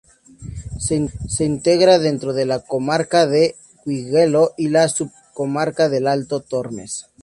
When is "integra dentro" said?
1.45-2.33